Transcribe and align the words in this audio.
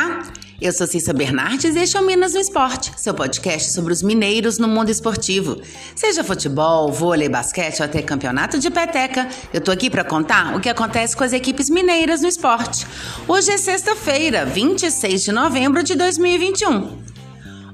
Olá, 0.00 0.22
eu 0.62 0.72
sou 0.72 0.86
Cissa 0.86 1.12
Bernardes 1.12 1.76
e 1.76 1.78
este 1.78 1.94
é 1.94 2.00
o 2.00 2.06
Minas 2.06 2.32
no 2.32 2.40
Esporte, 2.40 2.90
seu 2.96 3.12
podcast 3.12 3.70
sobre 3.70 3.92
os 3.92 4.02
mineiros 4.02 4.56
no 4.56 4.66
mundo 4.66 4.88
esportivo. 4.88 5.60
Seja 5.94 6.24
futebol, 6.24 6.90
vôlei, 6.90 7.28
basquete 7.28 7.80
ou 7.80 7.84
até 7.84 8.00
campeonato 8.00 8.58
de 8.58 8.70
peteca, 8.70 9.28
eu 9.52 9.60
tô 9.60 9.70
aqui 9.70 9.90
para 9.90 10.02
contar 10.02 10.56
o 10.56 10.60
que 10.60 10.70
acontece 10.70 11.14
com 11.14 11.22
as 11.22 11.34
equipes 11.34 11.68
mineiras 11.68 12.22
no 12.22 12.28
esporte. 12.28 12.86
Hoje 13.28 13.50
é 13.50 13.58
sexta-feira, 13.58 14.46
26 14.46 15.22
de 15.22 15.32
novembro 15.32 15.82
de 15.82 15.94
2021. 15.94 17.09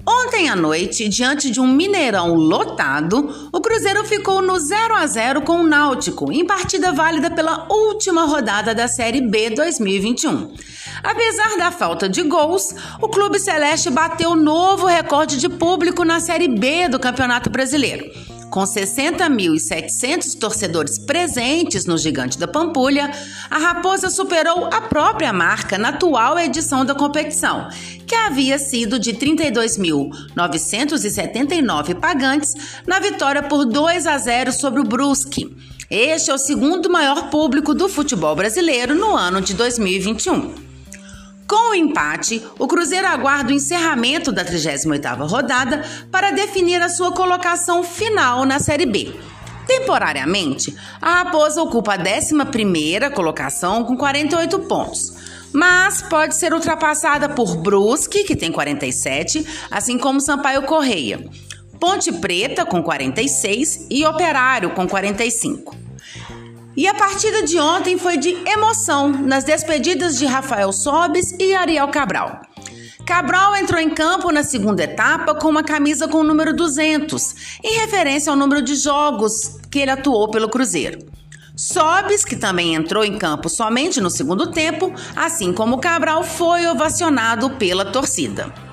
Ontem 0.08 0.48
à 0.48 0.54
noite, 0.54 1.08
diante 1.08 1.50
de 1.50 1.60
um 1.60 1.66
Mineirão 1.66 2.34
lotado, 2.34 3.48
o 3.52 3.60
Cruzeiro 3.60 4.04
ficou 4.04 4.40
no 4.40 4.56
0 4.56 4.94
a 4.94 5.04
0 5.04 5.42
com 5.42 5.60
o 5.60 5.66
Náutico, 5.66 6.30
em 6.30 6.46
partida 6.46 6.92
válida 6.92 7.28
pela 7.28 7.66
última 7.68 8.24
rodada 8.24 8.72
da 8.72 8.86
Série 8.86 9.20
B 9.20 9.50
2021. 9.50 10.54
Apesar 11.02 11.58
da 11.58 11.72
falta 11.72 12.08
de 12.08 12.22
gols, 12.22 12.72
o 13.02 13.08
Clube 13.08 13.40
Celeste 13.40 13.90
bateu 13.90 14.36
novo 14.36 14.86
recorde 14.86 15.38
de 15.38 15.48
público 15.48 16.04
na 16.04 16.20
Série 16.20 16.48
B 16.48 16.88
do 16.88 17.00
Campeonato 17.00 17.50
Brasileiro. 17.50 18.08
Com 18.50 18.62
60.700 18.62 20.38
torcedores 20.38 20.98
presentes 20.98 21.84
no 21.84 21.98
Gigante 21.98 22.38
da 22.38 22.48
Pampulha, 22.48 23.10
a 23.50 23.58
Raposa 23.58 24.08
superou 24.08 24.70
a 24.72 24.80
própria 24.82 25.32
marca 25.32 25.76
na 25.76 25.88
atual 25.90 26.38
edição 26.38 26.84
da 26.84 26.94
competição, 26.94 27.68
que 28.06 28.14
havia 28.14 28.56
sido 28.58 28.98
de 28.98 29.14
32.979 29.14 31.94
pagantes 31.96 32.54
na 32.86 33.00
vitória 33.00 33.42
por 33.42 33.64
2 33.64 34.06
a 34.06 34.16
0 34.16 34.52
sobre 34.52 34.80
o 34.80 34.84
Brusque. 34.84 35.54
Este 35.90 36.30
é 36.30 36.34
o 36.34 36.38
segundo 36.38 36.88
maior 36.90 37.30
público 37.30 37.74
do 37.74 37.88
futebol 37.88 38.34
brasileiro 38.34 38.94
no 38.94 39.14
ano 39.14 39.40
de 39.40 39.54
2021. 39.54 40.65
Com 41.46 41.70
o 41.70 41.74
empate, 41.74 42.44
o 42.58 42.66
Cruzeiro 42.66 43.06
aguarda 43.06 43.52
o 43.52 43.54
encerramento 43.54 44.32
da 44.32 44.44
38ª 44.44 45.28
rodada 45.28 45.84
para 46.10 46.32
definir 46.32 46.82
a 46.82 46.88
sua 46.88 47.12
colocação 47.12 47.84
final 47.84 48.44
na 48.44 48.58
Série 48.58 48.86
B. 48.86 49.14
Temporariamente, 49.66 50.76
a 51.00 51.22
Raposa 51.22 51.62
ocupa 51.62 51.94
a 51.94 51.98
11ª 51.98 53.10
colocação 53.12 53.84
com 53.84 53.96
48 53.96 54.58
pontos, 54.60 55.14
mas 55.52 56.02
pode 56.02 56.34
ser 56.34 56.52
ultrapassada 56.52 57.28
por 57.28 57.56
Brusque, 57.56 58.24
que 58.24 58.36
tem 58.36 58.50
47, 58.50 59.46
assim 59.70 59.98
como 59.98 60.20
Sampaio 60.20 60.62
Correia, 60.62 61.24
Ponte 61.78 62.12
Preta 62.12 62.64
com 62.64 62.82
46 62.82 63.86
e 63.90 64.04
Operário 64.04 64.70
com 64.70 64.86
45. 64.86 65.85
E 66.76 66.86
a 66.86 66.92
partida 66.92 67.42
de 67.42 67.58
ontem 67.58 67.96
foi 67.96 68.18
de 68.18 68.36
emoção 68.46 69.08
nas 69.08 69.44
despedidas 69.44 70.18
de 70.18 70.26
Rafael 70.26 70.70
Sobes 70.72 71.32
e 71.38 71.54
Ariel 71.54 71.88
Cabral. 71.88 72.42
Cabral 73.06 73.56
entrou 73.56 73.80
em 73.80 73.88
campo 73.88 74.30
na 74.30 74.42
segunda 74.42 74.84
etapa 74.84 75.34
com 75.34 75.48
uma 75.48 75.62
camisa 75.62 76.06
com 76.06 76.18
o 76.18 76.24
número 76.24 76.54
200, 76.54 77.58
em 77.64 77.78
referência 77.78 78.30
ao 78.30 78.36
número 78.36 78.60
de 78.60 78.74
jogos 78.74 79.58
que 79.70 79.78
ele 79.78 79.90
atuou 79.90 80.30
pelo 80.30 80.50
Cruzeiro. 80.50 80.98
Sobes, 81.56 82.26
que 82.26 82.36
também 82.36 82.74
entrou 82.74 83.02
em 83.02 83.16
campo 83.16 83.48
somente 83.48 83.98
no 83.98 84.10
segundo 84.10 84.50
tempo, 84.50 84.92
assim 85.14 85.54
como 85.54 85.78
Cabral, 85.78 86.22
foi 86.22 86.66
ovacionado 86.66 87.50
pela 87.50 87.86
torcida. 87.86 88.65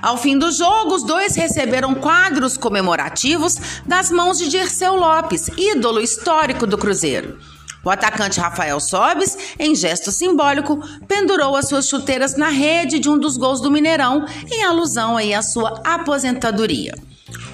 Ao 0.00 0.16
fim 0.16 0.38
do 0.38 0.50
jogo, 0.52 0.94
os 0.94 1.02
dois 1.02 1.34
receberam 1.34 1.94
quadros 1.94 2.56
comemorativos 2.56 3.56
das 3.86 4.10
mãos 4.10 4.38
de 4.38 4.48
Dirceu 4.48 4.94
Lopes, 4.96 5.48
ídolo 5.56 6.00
histórico 6.00 6.66
do 6.66 6.78
Cruzeiro. 6.78 7.38
O 7.84 7.90
atacante 7.90 8.40
Rafael 8.40 8.78
Sobes, 8.80 9.36
em 9.58 9.74
gesto 9.74 10.10
simbólico, 10.10 10.80
pendurou 11.06 11.56
as 11.56 11.68
suas 11.68 11.88
chuteiras 11.88 12.36
na 12.36 12.48
rede 12.48 12.98
de 12.98 13.08
um 13.08 13.18
dos 13.18 13.36
gols 13.36 13.60
do 13.60 13.70
Mineirão, 13.70 14.26
em 14.50 14.64
alusão 14.64 15.16
aí 15.16 15.32
à 15.32 15.42
sua 15.42 15.80
aposentadoria. 15.84 16.94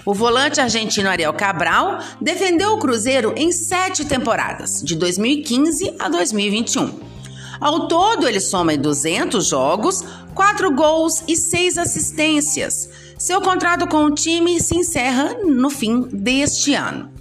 O 0.05 0.13
volante 0.13 0.61
argentino 0.61 1.09
Ariel 1.09 1.33
Cabral 1.33 1.99
defendeu 2.21 2.73
o 2.73 2.79
Cruzeiro 2.79 3.33
em 3.37 3.53
sete 3.53 4.05
temporadas, 4.05 4.83
de 4.83 4.95
2015 4.97 5.97
a 5.99 6.09
2021. 6.09 7.15
Ao 7.61 7.87
todo, 7.87 8.29
ele 8.29 8.41
soma 8.41 8.77
200 8.77 9.47
jogos, 9.47 10.05
4 10.35 10.71
gols 10.73 11.23
e 11.29 11.37
6 11.37 11.79
assistências. 11.79 12.89
Seu 13.19 13.41
contrato 13.41 13.87
com 13.87 14.05
o 14.05 14.15
time 14.15 14.61
se 14.61 14.77
encerra 14.77 15.35
no 15.45 15.71
fim 15.71 16.03
deste 16.13 16.75
ano. 16.75 17.15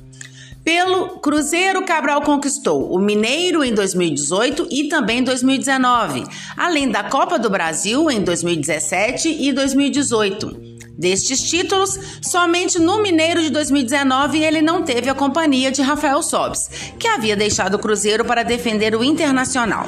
Pelo 0.64 1.20
Cruzeiro, 1.20 1.84
Cabral 1.84 2.22
conquistou 2.22 2.94
o 2.94 2.98
Mineiro 2.98 3.64
em 3.64 3.74
2018 3.74 4.68
e 4.72 4.88
também 4.88 5.20
em 5.20 5.24
2019, 5.24 6.24
além 6.56 6.90
da 6.90 7.04
Copa 7.04 7.38
do 7.38 7.50
Brasil 7.50 8.10
em 8.10 8.22
2017 8.22 9.28
e 9.30 9.52
2018. 9.52 10.74
Destes 10.98 11.42
títulos, 11.42 12.00
somente 12.22 12.80
no 12.80 13.02
Mineiro 13.02 13.42
de 13.42 13.50
2019 13.50 14.42
ele 14.42 14.62
não 14.62 14.84
teve 14.84 15.10
a 15.10 15.16
companhia 15.16 15.70
de 15.70 15.82
Rafael 15.82 16.24
Sobes, 16.24 16.70
que 16.98 17.08
havia 17.08 17.36
deixado 17.36 17.76
o 17.76 17.80
Cruzeiro 17.80 18.24
para 18.24 18.44
defender 18.44 18.96
o 18.96 19.04
Internacional. 19.04 19.86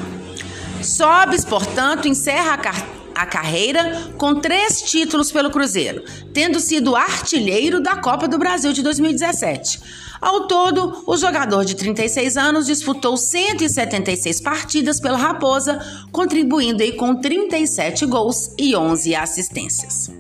Sobes, 0.82 1.46
portanto, 1.46 2.08
encerra 2.08 2.54
a, 2.54 2.58
car 2.58 2.95
a 3.16 3.26
carreira 3.26 4.12
com 4.18 4.36
três 4.36 4.82
títulos 4.82 5.32
pelo 5.32 5.50
Cruzeiro, 5.50 6.04
tendo 6.34 6.60
sido 6.60 6.96
artilheiro 6.96 7.82
da 7.82 7.96
Copa 7.96 8.28
do 8.28 8.38
Brasil 8.38 8.74
de 8.74 8.84
2017. 8.84 9.80
Ao 10.22 10.48
todo, 10.48 11.04
o 11.08 11.16
jogador 11.16 11.64
de 11.64 11.76
36 11.76 12.38
anos 12.38 12.66
disputou 12.66 13.16
176 13.16 14.42
partidas 14.42 15.00
pela 15.00 15.18
Raposa, 15.18 15.80
contribuindo 16.12 16.84
aí 16.84 16.94
com 16.94 17.16
37 17.16 18.06
gols 18.06 18.54
e 18.58 18.76
11 18.76 19.16
assistências. 19.16 20.12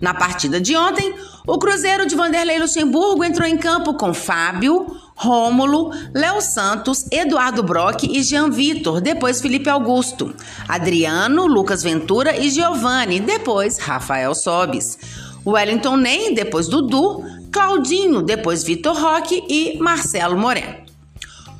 Na 0.00 0.12
partida 0.12 0.60
de 0.60 0.76
ontem, 0.76 1.14
o 1.46 1.58
Cruzeiro 1.58 2.06
de 2.06 2.14
Vanderlei 2.14 2.58
Luxemburgo 2.58 3.24
entrou 3.24 3.48
em 3.48 3.56
campo 3.56 3.94
com 3.94 4.12
Fábio, 4.12 4.95
Rômulo, 5.16 5.90
Léo 6.14 6.42
Santos, 6.42 7.06
Eduardo 7.10 7.62
Brock 7.62 8.04
e 8.04 8.22
Jean 8.22 8.50
Vitor, 8.50 9.00
depois 9.00 9.40
Felipe 9.40 9.70
Augusto, 9.70 10.34
Adriano, 10.68 11.46
Lucas 11.46 11.82
Ventura 11.82 12.36
e 12.36 12.50
Giovanni, 12.50 13.18
depois 13.18 13.78
Rafael 13.78 14.34
Sobis, 14.34 14.98
Wellington 15.44 15.96
Nem, 15.96 16.34
depois 16.34 16.68
Dudu, 16.68 17.24
Claudinho, 17.50 18.20
depois 18.20 18.62
Vitor 18.62 18.94
Roque 18.94 19.42
e 19.48 19.78
Marcelo 19.78 20.36
Moreno. 20.36 20.86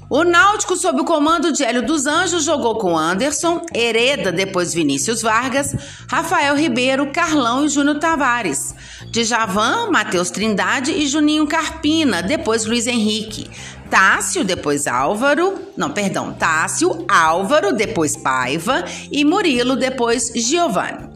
O 0.08 0.22
Náutico, 0.22 0.76
sob 0.76 1.00
o 1.00 1.04
comando 1.04 1.50
de 1.50 1.64
Hélio 1.64 1.84
dos 1.84 2.06
Anjos, 2.06 2.44
jogou 2.44 2.78
com 2.78 2.96
Anderson, 2.96 3.60
Hereda, 3.74 4.30
depois 4.30 4.72
Vinícius 4.72 5.20
Vargas, 5.20 5.74
Rafael 6.08 6.54
Ribeiro, 6.54 7.10
Carlão 7.10 7.64
e 7.64 7.68
Júnior 7.68 7.98
Tavares. 7.98 8.72
Djavan, 9.10 9.90
Matheus 9.90 10.30
Trindade 10.30 10.92
e 10.92 11.06
Juninho 11.06 11.46
Carpina, 11.46 12.22
depois 12.22 12.64
Luiz 12.64 12.86
Henrique. 12.86 13.48
Tássio, 13.90 14.44
depois 14.44 14.86
Álvaro, 14.86 15.58
não, 15.76 15.90
perdão, 15.90 16.32
Tássio, 16.32 17.04
Álvaro, 17.08 17.72
depois 17.72 18.16
Paiva 18.16 18.84
e 19.10 19.24
Murilo, 19.24 19.76
depois 19.76 20.32
Giovanni. 20.34 21.16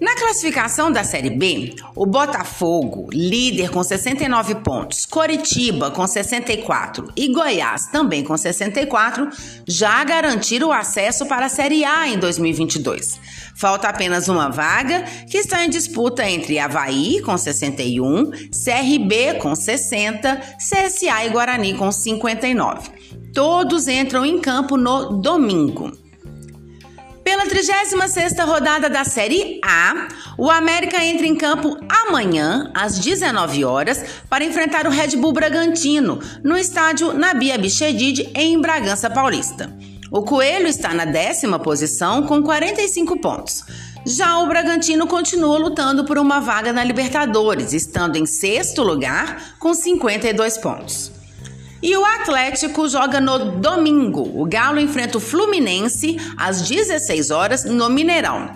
Na 0.00 0.14
classificação 0.14 0.92
da 0.92 1.02
Série 1.02 1.30
B, 1.30 1.74
o 1.96 2.06
Botafogo, 2.06 3.08
líder 3.12 3.68
com 3.70 3.82
69 3.82 4.54
pontos, 4.56 5.04
Coritiba 5.04 5.90
com 5.90 6.06
64 6.06 7.12
e 7.16 7.26
Goiás 7.32 7.86
também 7.88 8.22
com 8.22 8.36
64, 8.36 9.28
já 9.66 10.04
garantiram 10.04 10.68
o 10.68 10.72
acesso 10.72 11.26
para 11.26 11.46
a 11.46 11.48
Série 11.48 11.84
A 11.84 12.06
em 12.06 12.16
2022. 12.16 13.18
Falta 13.56 13.88
apenas 13.88 14.28
uma 14.28 14.48
vaga 14.48 15.02
que 15.28 15.38
está 15.38 15.64
em 15.64 15.68
disputa 15.68 16.28
entre 16.30 16.60
Havaí 16.60 17.20
com 17.22 17.36
61, 17.36 18.30
CRB 18.30 19.34
com 19.40 19.52
60, 19.56 20.36
CSA 20.58 21.24
e 21.24 21.30
Guarani 21.30 21.74
com 21.74 21.90
59. 21.90 22.88
Todos 23.34 23.88
entram 23.88 24.24
em 24.24 24.38
campo 24.38 24.76
no 24.76 25.20
domingo. 25.20 26.07
Pela 27.48 27.62
36ª 27.62 28.44
rodada 28.44 28.90
da 28.90 29.04
Série 29.04 29.58
A, 29.64 30.08
o 30.36 30.50
América 30.50 31.02
entra 31.02 31.26
em 31.26 31.34
campo 31.34 31.78
amanhã, 31.88 32.70
às 32.74 32.98
19 32.98 33.64
horas, 33.64 34.04
para 34.28 34.44
enfrentar 34.44 34.86
o 34.86 34.90
Red 34.90 35.16
Bull 35.16 35.32
Bragantino, 35.32 36.20
no 36.44 36.58
estádio 36.58 37.14
Nabi 37.14 37.50
Abichedid, 37.50 38.30
em 38.34 38.60
Bragança 38.60 39.08
Paulista. 39.08 39.74
O 40.10 40.22
Coelho 40.22 40.66
está 40.66 40.92
na 40.92 41.04
décima 41.04 41.58
posição 41.58 42.22
com 42.24 42.42
45 42.42 43.18
pontos. 43.18 43.64
Já 44.06 44.38
o 44.38 44.46
Bragantino 44.46 45.06
continua 45.06 45.58
lutando 45.58 46.04
por 46.04 46.18
uma 46.18 46.40
vaga 46.40 46.72
na 46.72 46.84
Libertadores, 46.84 47.72
estando 47.72 48.16
em 48.16 48.26
sexto 48.26 48.82
lugar 48.82 49.54
com 49.58 49.72
52 49.72 50.58
pontos. 50.58 51.17
E 51.82 51.96
o 51.96 52.04
Atlético 52.04 52.88
joga 52.88 53.20
no 53.20 53.60
domingo. 53.60 54.40
O 54.40 54.46
Galo 54.46 54.80
enfrenta 54.80 55.18
o 55.18 55.20
Fluminense 55.20 56.16
às 56.36 56.62
16 56.62 57.30
horas 57.30 57.64
no 57.64 57.88
Mineirão. 57.88 58.50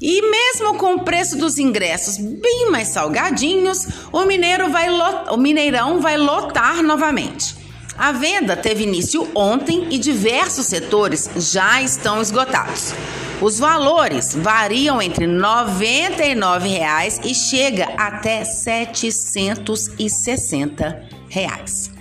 E 0.00 0.20
mesmo 0.20 0.76
com 0.76 0.96
o 0.96 1.04
preço 1.04 1.38
dos 1.38 1.58
ingressos 1.58 2.18
bem 2.18 2.70
mais 2.70 2.88
salgadinhos, 2.88 3.86
o, 4.12 4.26
Mineiro 4.26 4.70
vai 4.70 4.90
o 5.30 5.38
Mineirão 5.38 6.00
vai 6.00 6.18
lotar 6.18 6.82
novamente. 6.82 7.56
A 7.96 8.12
venda 8.12 8.54
teve 8.54 8.82
início 8.82 9.26
ontem 9.34 9.88
e 9.90 9.96
diversos 9.98 10.66
setores 10.66 11.30
já 11.36 11.80
estão 11.80 12.20
esgotados. 12.20 12.92
Os 13.40 13.58
valores 13.58 14.34
variam 14.34 15.00
entre 15.00 15.26
99 15.26 16.68
reais 16.68 17.18
e 17.24 17.34
chega 17.34 17.86
até 17.96 18.44
760 18.44 21.08
reais. 21.30 21.95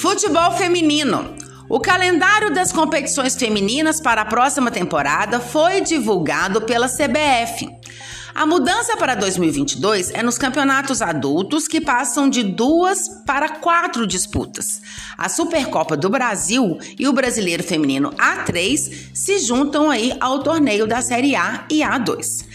Futebol 0.00 0.52
feminino. 0.52 1.36
O 1.68 1.78
calendário 1.78 2.54
das 2.54 2.72
competições 2.72 3.36
femininas 3.36 4.00
para 4.00 4.22
a 4.22 4.24
próxima 4.24 4.70
temporada 4.70 5.38
foi 5.38 5.82
divulgado 5.82 6.62
pela 6.62 6.88
CBF. 6.88 7.68
A 8.34 8.46
mudança 8.46 8.96
para 8.96 9.14
2022 9.14 10.10
é 10.12 10.22
nos 10.22 10.38
campeonatos 10.38 11.02
adultos 11.02 11.68
que 11.68 11.82
passam 11.82 12.30
de 12.30 12.42
duas 12.42 13.10
para 13.26 13.50
quatro 13.50 14.06
disputas. 14.06 14.80
A 15.18 15.28
Supercopa 15.28 15.98
do 15.98 16.08
Brasil 16.08 16.78
e 16.98 17.06
o 17.06 17.12
Brasileiro 17.12 17.62
Feminino 17.62 18.10
A3 18.12 19.10
se 19.12 19.38
juntam 19.40 19.90
aí 19.90 20.16
ao 20.18 20.42
torneio 20.42 20.86
da 20.86 21.02
Série 21.02 21.36
A 21.36 21.66
e 21.70 21.80
A2. 21.80 22.46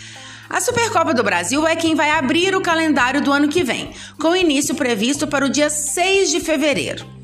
A 0.49 0.59
Supercopa 0.59 1.13
do 1.13 1.23
Brasil 1.23 1.67
é 1.67 1.75
quem 1.75 1.93
vai 1.93 2.09
abrir 2.09 2.55
o 2.55 2.61
calendário 2.61 3.21
do 3.21 3.31
ano 3.31 3.49
que 3.49 3.63
vem, 3.63 3.91
com 4.19 4.35
início 4.35 4.73
previsto 4.73 5.27
para 5.27 5.45
o 5.45 5.49
dia 5.49 5.69
6 5.69 6.31
de 6.31 6.39
fevereiro. 6.39 7.14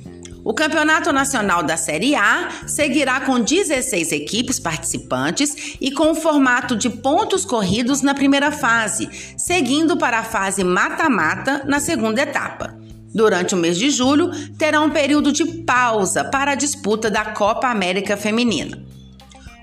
O 0.44 0.56
Campeonato 0.56 1.14
Nacional 1.14 1.62
da 1.62 1.78
Série 1.78 2.16
A 2.16 2.50
seguirá 2.66 3.22
com 3.22 3.40
16 3.40 4.12
equipes 4.12 4.60
participantes 4.60 5.78
e 5.80 5.92
com 5.92 6.12
o 6.12 6.16
formato 6.16 6.76
de 6.76 6.90
pontos 6.90 7.46
corridos 7.46 8.02
na 8.02 8.16
primeira 8.16 8.52
fase, 8.52 9.08
seguindo 9.38 9.98
para 9.98 10.20
a 10.20 10.24
fase 10.24 10.64
mata-mata 10.64 11.64
na 11.68 11.80
segunda 11.80 12.24
etapa. 12.24 12.76
Durante 13.14 13.54
o 13.54 13.58
mês 13.58 13.78
de 13.78 13.92
julho, 13.92 14.32
terá 14.58 14.82
um 14.82 14.90
período 14.90 15.32
de 15.32 15.46
pausa 15.46 16.24
para 16.24 16.54
a 16.54 16.56
disputa 16.56 17.12
da 17.12 17.26
Copa 17.26 17.68
América 17.68 18.18
Feminina. 18.18 18.84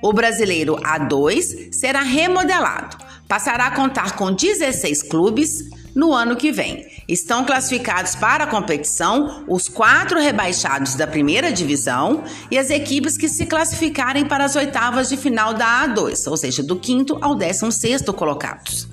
O 0.01 0.13
brasileiro 0.13 0.77
A2 0.77 1.73
será 1.73 2.03
remodelado, 2.03 2.97
passará 3.27 3.67
a 3.67 3.75
contar 3.75 4.15
com 4.15 4.33
16 4.33 5.03
clubes, 5.03 5.65
no 5.95 6.13
ano 6.13 6.37
que 6.37 6.53
vem. 6.53 6.87
Estão 7.07 7.45
classificados 7.45 8.15
para 8.15 8.45
a 8.45 8.47
competição 8.47 9.45
os 9.49 9.69
quatro 9.69 10.21
rebaixados 10.21 10.95
da 10.95 11.07
primeira 11.07 11.53
divisão 11.53 12.25
e 12.51 12.59
as 12.59 12.71
equipes 12.71 13.17
que 13.17 13.29
se 13.29 13.47
classificarem 13.47 14.27
para 14.27 14.45
as 14.45 14.57
oitavas 14.57 15.09
de 15.09 15.17
final 15.17 15.55
da 15.55 15.87
A2, 15.87 16.31
ou 16.31 16.37
seja, 16.37 16.63
do 16.63 16.77
quinto 16.77 17.19
ao 17.21 17.35
décimo 17.35 17.73
sexto 17.73 18.13
colocados. 18.13 18.89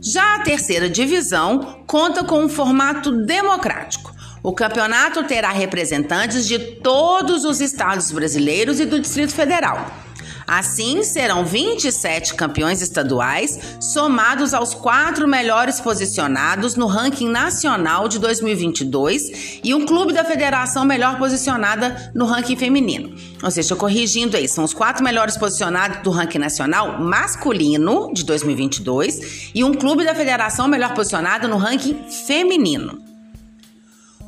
Já 0.00 0.36
a 0.36 0.40
terceira 0.40 0.88
divisão 0.88 1.82
conta 1.86 2.22
com 2.24 2.44
um 2.44 2.48
formato 2.48 3.10
democrático. 3.24 4.12
O 4.42 4.52
campeonato 4.52 5.24
terá 5.24 5.50
representantes 5.50 6.46
de 6.46 6.58
todos 6.58 7.44
os 7.44 7.62
estados 7.62 8.12
brasileiros 8.12 8.78
e 8.78 8.84
do 8.84 9.00
Distrito 9.00 9.32
Federal. 9.32 10.03
Assim, 10.46 11.02
serão 11.02 11.44
27 11.44 12.34
campeões 12.34 12.82
estaduais, 12.82 13.58
somados 13.80 14.52
aos 14.52 14.74
quatro 14.74 15.26
melhores 15.26 15.80
posicionados 15.80 16.74
no 16.74 16.86
ranking 16.86 17.28
nacional 17.28 18.08
de 18.08 18.18
2022 18.18 19.60
e 19.64 19.74
um 19.74 19.86
clube 19.86 20.12
da 20.12 20.24
federação 20.24 20.84
melhor 20.84 21.18
posicionada 21.18 22.12
no 22.14 22.26
ranking 22.26 22.56
feminino. 22.56 23.14
Ou 23.42 23.50
seja, 23.50 23.74
corrigindo 23.74 24.36
aí, 24.36 24.46
são 24.46 24.64
os 24.64 24.74
quatro 24.74 25.02
melhores 25.02 25.36
posicionados 25.36 26.02
do 26.02 26.10
ranking 26.10 26.38
nacional 26.38 27.00
masculino 27.00 28.12
de 28.12 28.24
2022 28.24 29.50
e 29.54 29.64
um 29.64 29.72
clube 29.72 30.04
da 30.04 30.14
federação 30.14 30.68
melhor 30.68 30.94
posicionado 30.94 31.48
no 31.48 31.56
ranking 31.56 32.04
feminino. 32.26 33.02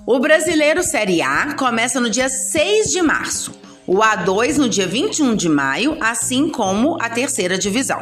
O 0.07 0.19
Brasileiro 0.19 0.83
Série 0.83 1.21
A 1.21 1.55
começa 1.55 2.01
no 2.01 2.09
dia 2.09 2.29
6 2.29 2.87
de 2.87 3.03
março 3.03 3.67
o 3.87 3.99
A2 3.99 4.57
no 4.57 4.69
dia 4.69 4.87
21 4.87 5.37
de 5.37 5.49
maio, 5.49 5.97
assim 6.01 6.49
como 6.49 6.97
a 7.01 7.09
terceira 7.09 7.57
divisão. 7.57 8.01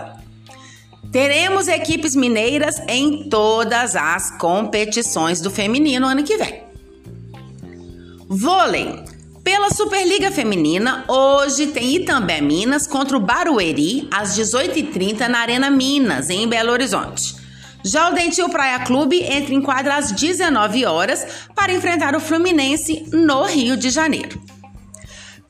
Teremos 1.12 1.68
equipes 1.68 2.16
mineiras 2.16 2.80
em 2.88 3.28
todas 3.28 3.94
as 3.94 4.36
competições 4.38 5.40
do 5.40 5.50
feminino 5.50 6.06
ano 6.06 6.24
que 6.24 6.36
vem. 6.36 6.64
Vôlei. 8.28 9.04
Pela 9.44 9.70
Superliga 9.70 10.30
Feminina, 10.30 11.04
hoje 11.06 11.66
tem 11.66 11.96
Itambé 11.96 12.40
Minas 12.40 12.86
contra 12.86 13.16
o 13.16 13.20
Barueri 13.20 14.08
às 14.10 14.36
18h30 14.38 15.28
na 15.28 15.40
Arena 15.40 15.70
Minas, 15.70 16.30
em 16.30 16.48
Belo 16.48 16.72
Horizonte. 16.72 17.36
Já 17.84 18.08
o 18.08 18.14
Dentil 18.14 18.48
Praia 18.48 18.78
Clube 18.80 19.22
entra 19.22 19.54
em 19.54 19.60
quadra 19.60 19.96
às 19.96 20.10
19 20.10 20.86
horas 20.86 21.46
para 21.54 21.74
enfrentar 21.74 22.16
o 22.16 22.20
Fluminense 22.20 23.06
no 23.12 23.44
Rio 23.44 23.76
de 23.76 23.90
Janeiro. 23.90 24.43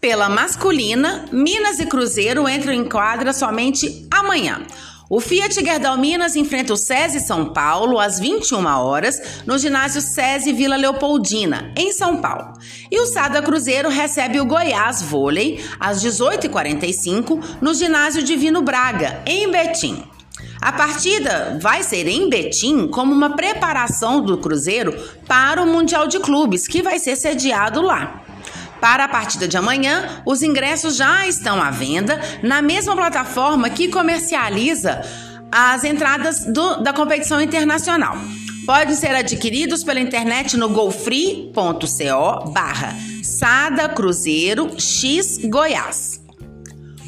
Pela 0.05 0.29
masculina, 0.29 1.25
Minas 1.33 1.81
e 1.81 1.87
Cruzeiro 1.87 2.47
entram 2.47 2.75
em 2.75 2.85
quadra 2.85 3.33
somente 3.33 4.07
amanhã. 4.11 4.61
O 5.09 5.19
Fiat 5.19 5.55
Gerdau 5.55 5.97
Minas 5.97 6.37
enfrenta 6.37 6.75
o 6.75 6.77
SESI 6.77 7.21
São 7.21 7.55
Paulo 7.55 7.99
às 7.99 8.21
21 8.21 8.67
horas 8.67 9.19
no 9.47 9.57
ginásio 9.57 10.03
SESI 10.03 10.53
Vila 10.53 10.77
Leopoldina, 10.77 11.73
em 11.75 11.91
São 11.91 12.19
Paulo. 12.19 12.53
E 12.91 13.01
o 13.01 13.07
Sada 13.07 13.41
Cruzeiro 13.41 13.89
recebe 13.89 14.39
o 14.39 14.45
Goiás 14.45 15.01
Vôlei 15.01 15.65
às 15.81 16.05
18h45 16.05 17.43
no 17.63 17.73
ginásio 17.73 18.23
Divino 18.23 18.61
Braga, 18.61 19.23
em 19.25 19.51
Betim. 19.51 20.05
A 20.61 20.71
partida 20.71 21.59
vai 21.63 21.83
ser 21.83 22.07
em 22.09 22.29
Betim 22.29 22.89
como 22.89 23.15
uma 23.15 23.37
preparação 23.37 24.21
do 24.21 24.37
Cruzeiro 24.37 24.95
para 25.27 25.63
o 25.63 25.67
Mundial 25.67 26.07
de 26.07 26.21
Clubes, 26.21 26.69
que 26.69 26.83
vai 26.83 26.99
ser 26.99 27.17
sediado 27.17 27.81
lá. 27.81 28.24
Para 28.81 29.05
a 29.05 29.09
partida 29.09 29.49
de 29.49 29.57
amanhã, 29.57 30.23
os 30.27 30.43
ingressos 30.43 30.97
já 30.97 31.27
estão 31.27 31.63
à 31.63 31.71
venda 31.71 32.21
na 32.43 32.61
mesma 32.61 32.95
plataforma 32.95 33.71
que 33.71 33.89
comercializa 33.89 35.03
as 35.51 35.85
entradas 35.85 36.45
do, 36.47 36.83
da 36.83 36.93
competição 36.93 37.41
internacional. 37.41 38.17
Podem 38.67 38.95
ser 38.95 39.15
adquiridos 39.15 39.85
pela 39.85 40.01
internet 40.01 40.57
no 40.57 40.71
golfree.co 40.71 42.51
barra 42.51 42.97
Sada 43.23 43.89
Cruzeiro 43.89 44.81
X 44.81 45.39
Goiás. 45.45 46.21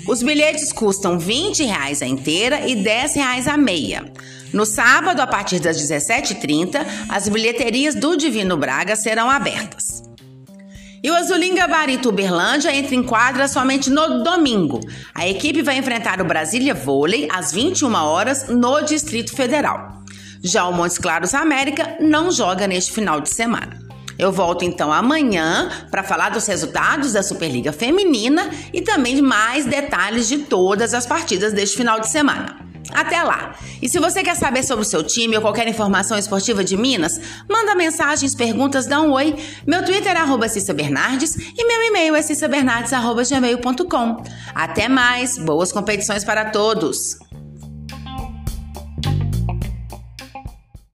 Os 0.06 0.22
bilhetes 0.22 0.72
custam 0.72 1.18
20 1.18 1.64
reais 1.64 2.00
a 2.02 2.06
inteira 2.06 2.68
e 2.68 2.76
10 2.76 3.14
reais 3.16 3.48
a 3.48 3.56
meia. 3.56 4.04
No 4.52 4.64
sábado, 4.64 5.20
a 5.20 5.26
partir 5.26 5.58
das 5.58 5.76
17h30, 5.76 6.86
as 7.08 7.28
bilheterias 7.28 7.94
do 7.94 8.16
Divino 8.16 8.56
Braga 8.56 8.94
serão 8.94 9.28
abertas. 9.28 9.95
E 11.06 11.10
o 11.10 11.14
Azulim 11.14 11.54
Gabarito 11.54 12.08
Uberlândia 12.08 12.74
entra 12.74 12.92
em 12.92 13.00
quadra 13.04 13.46
somente 13.46 13.88
no 13.88 14.24
domingo. 14.24 14.80
A 15.14 15.24
equipe 15.24 15.62
vai 15.62 15.78
enfrentar 15.78 16.20
o 16.20 16.24
Brasília 16.24 16.74
Vôlei 16.74 17.28
às 17.32 17.52
21 17.52 17.94
horas 17.94 18.48
no 18.48 18.80
Distrito 18.80 19.30
Federal. 19.30 20.02
Já 20.42 20.66
o 20.66 20.72
Montes 20.72 20.98
Claros 20.98 21.32
América 21.32 21.96
não 22.00 22.28
joga 22.32 22.66
neste 22.66 22.90
final 22.90 23.20
de 23.20 23.30
semana. 23.30 23.78
Eu 24.18 24.32
volto 24.32 24.64
então 24.64 24.92
amanhã 24.92 25.70
para 25.92 26.02
falar 26.02 26.30
dos 26.30 26.44
resultados 26.48 27.12
da 27.12 27.22
Superliga 27.22 27.72
Feminina 27.72 28.50
e 28.72 28.82
também 28.82 29.14
de 29.14 29.22
mais 29.22 29.64
detalhes 29.64 30.26
de 30.26 30.38
todas 30.38 30.92
as 30.92 31.06
partidas 31.06 31.52
deste 31.52 31.76
final 31.76 32.00
de 32.00 32.08
semana. 32.08 32.66
Até 32.92 33.22
lá! 33.22 33.54
E 33.80 33.88
se 33.88 33.98
você 33.98 34.22
quer 34.22 34.36
saber 34.36 34.62
sobre 34.62 34.82
o 34.82 34.88
seu 34.88 35.02
time 35.02 35.36
ou 35.36 35.42
qualquer 35.42 35.66
informação 35.68 36.16
esportiva 36.16 36.64
de 36.64 36.76
Minas, 36.76 37.20
manda 37.48 37.74
mensagens, 37.74 38.34
perguntas, 38.34 38.86
dá 38.86 39.00
um 39.00 39.12
oi. 39.12 39.34
Meu 39.66 39.84
Twitter 39.84 40.16
é 40.16 40.20
arroba 40.20 40.48
Cissa 40.48 40.72
Bernardes 40.72 41.36
e 41.36 41.66
meu 41.66 41.82
e-mail 41.82 42.14
é 42.14 42.22
cissabernardes.gmail.com. 42.22 44.22
Até 44.54 44.88
mais! 44.88 45.38
Boas 45.38 45.72
competições 45.72 46.24
para 46.24 46.46
todos! 46.46 47.25